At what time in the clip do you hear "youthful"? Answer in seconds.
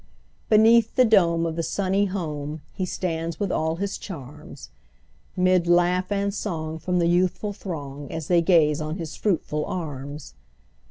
7.05-7.53